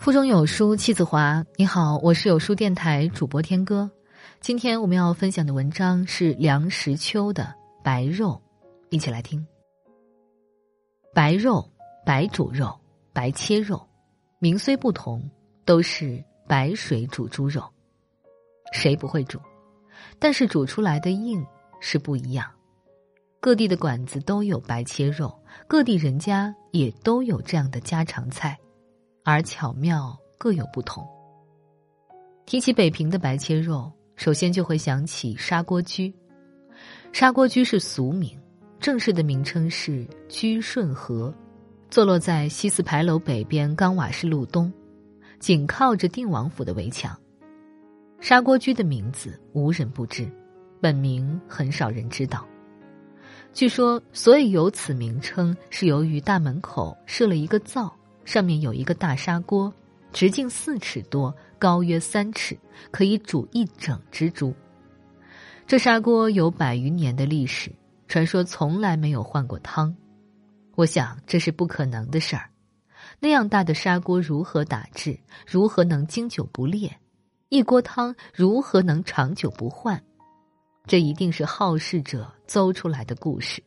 [0.00, 1.44] 腹中有书气自华。
[1.56, 3.90] 你好，我是有书电台主播天歌。
[4.40, 7.42] 今天我们要分享的文章是梁实秋的
[7.84, 8.28] 《白肉》，
[8.88, 9.46] 一起来听。
[11.14, 11.70] 白肉、
[12.06, 12.74] 白煮肉、
[13.12, 13.86] 白切肉，
[14.38, 15.22] 名虽不同，
[15.66, 17.62] 都是白水煮猪肉。
[18.72, 19.38] 谁不会煮？
[20.18, 21.44] 但是煮出来的硬
[21.78, 22.50] 是不一样。
[23.38, 25.38] 各地的馆子都有白切肉，
[25.68, 28.58] 各地人家也都有这样的家常菜。
[29.24, 31.06] 而巧妙各有不同。
[32.46, 36.12] 提起北平的白切肉，首先就会想起砂锅居。
[37.12, 38.38] 砂锅居是俗名，
[38.78, 41.32] 正式的名称是居顺和，
[41.90, 44.72] 坐落在西四牌楼北边钢瓦市路东，
[45.38, 47.16] 紧靠着定王府的围墙。
[48.20, 50.28] 砂锅居的名字无人不知，
[50.80, 52.46] 本名很少人知道。
[53.52, 57.94] 据说，所以有此名称，是由于大门口设了一个灶。
[58.30, 59.74] 上面有一个大砂锅，
[60.12, 62.56] 直径四尺多，高约三尺，
[62.92, 64.54] 可以煮一整只猪。
[65.66, 67.72] 这砂锅有百余年的历史，
[68.06, 69.92] 传说从来没有换过汤。
[70.76, 72.48] 我想这是不可能的事儿。
[73.18, 75.18] 那样大的砂锅如何打制？
[75.44, 76.88] 如何能经久不裂？
[77.48, 80.00] 一锅汤如何能长久不换？
[80.86, 83.60] 这一定是好事者诌出来的故事。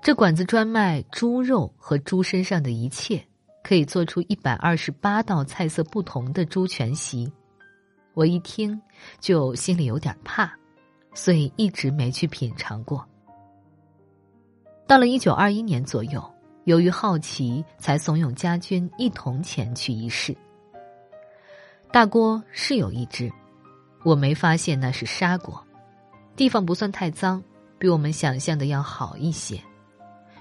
[0.00, 3.22] 这馆子专卖猪肉和猪身上的一切，
[3.62, 7.30] 可以做出一百二十八道菜色不同的猪全席。
[8.14, 8.80] 我一听
[9.20, 10.50] 就心里有点怕，
[11.14, 13.06] 所以一直没去品尝过。
[14.86, 16.22] 到了一九二一年左右，
[16.64, 20.34] 由于好奇，才怂恿家军一同前去一试。
[21.92, 23.30] 大锅是有一只，
[24.04, 25.62] 我没发现那是砂锅，
[26.34, 27.42] 地方不算太脏，
[27.78, 29.60] 比我们想象的要好一些。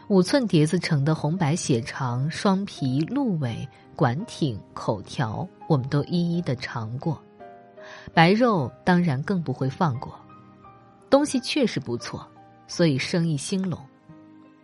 [0.09, 7.21] 五寸碟子盛的红白血肠、双皮、鹿尾、管挺、口条，我们都一一的尝过。
[8.13, 10.17] 白肉当然更不会放过。
[11.09, 12.25] 东西确实不错，
[12.67, 13.77] 所以生意兴隆。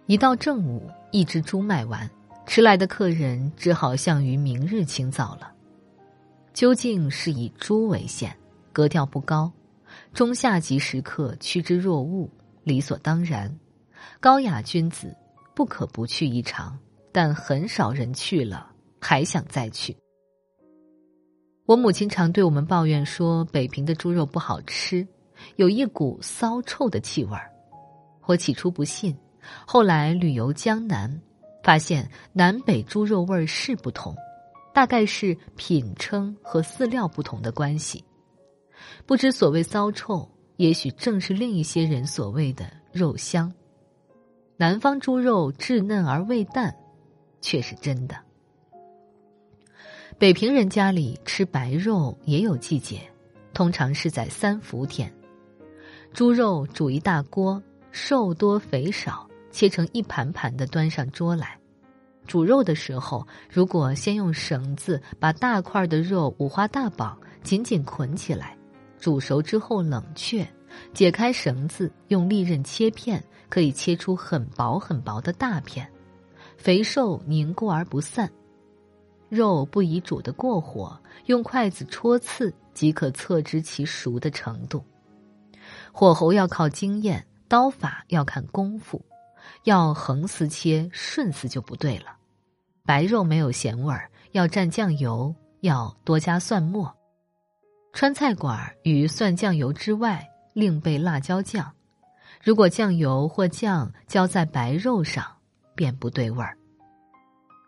[0.06, 2.10] 一到正午，一只猪卖完，
[2.46, 5.52] 迟来的客人只好向于明日清早了。
[6.54, 8.34] 究竟是以猪为限，
[8.72, 9.52] 格调不高，
[10.14, 12.30] 中下级食客趋之若鹜，
[12.64, 13.54] 理所当然。
[14.22, 15.14] 高雅君子。
[15.56, 16.78] 不可不去一尝，
[17.12, 19.96] 但很少人去了还想再去。
[21.66, 25.08] 我母亲常对我们抱怨说，北平的猪肉不好吃，
[25.56, 27.50] 有一股骚臭的气味儿。
[28.26, 29.16] 我起初不信，
[29.66, 31.22] 后来旅游江南，
[31.64, 34.16] 发现南北猪肉味儿是不同，
[34.74, 38.04] 大概是品称和饲料不同的关系。
[39.06, 43.50] 不知所谓骚臭，也许正是另一些人所谓的肉香。
[44.56, 46.74] 南方猪肉稚嫩而味淡，
[47.42, 48.16] 却是真的。
[50.20, 53.02] 北平人家里吃白肉也有季节，
[53.54, 55.12] 通常是在三伏天。
[56.14, 61.58] 猪肉煮一大锅，瘦多肥少，切成一盘盘的端上桌来。
[62.28, 68.56] 煮肉的时候，如果先用绳子把大块的肉五花大绑紧紧捆起来，
[69.00, 70.48] 煮熟之后冷却。
[70.94, 75.88] 解开绳子，用利刃切片，可以切出很薄很薄的大片，
[76.58, 78.32] 肥瘦凝固而不散。
[79.30, 84.84] 肉不宜煮得过火，用筷子戳刺即可测知其熟的程度。
[85.92, 89.04] 火候要靠经验，刀法要看功夫，
[89.64, 92.16] 要横丝切，顺丝就不对了。
[92.86, 96.94] 白肉没有咸味儿，要蘸酱油，要多加蒜末。
[97.94, 100.28] 川菜馆与蒜酱油之外。
[100.54, 101.72] 另备辣椒酱，
[102.44, 105.26] 如果酱油或酱浇在白肉上，
[105.76, 106.56] 便不对味儿。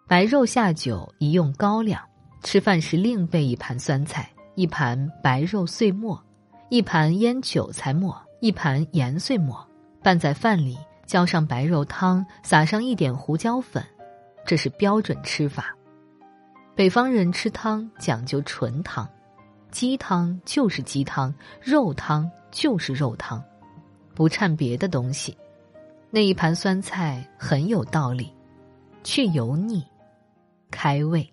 [0.07, 1.99] 白肉下酒宜用高粱，
[2.43, 6.23] 吃饭时另备一盘酸菜，一盘白肉碎末，
[6.69, 9.67] 一盘腌韭菜末，一盘盐碎末，
[10.03, 13.83] 拌在饭里，浇上白肉汤，撒上一点胡椒粉，
[14.45, 15.75] 这是标准吃法。
[16.75, 19.09] 北方人吃汤讲究纯汤。
[19.71, 23.43] 鸡汤就是鸡汤，肉汤就是肉汤，
[24.13, 25.37] 不掺别的东西。
[26.09, 28.31] 那一盘酸菜很有道理，
[29.03, 29.85] 去油腻，
[30.71, 31.29] 开胃。